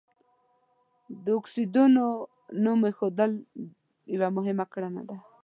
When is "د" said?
1.23-1.25